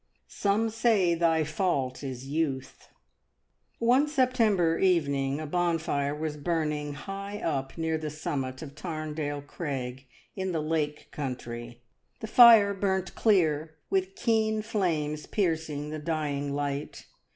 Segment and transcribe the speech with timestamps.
[0.27, 2.89] Some say thy fault is youth.
[3.77, 10.07] One September evening a bonfire was burning high up near the summit of Tarndale Crag
[10.35, 11.83] in the Lake Country.
[12.19, 17.05] The fire burnt clear, with keen flames piercing the dying light.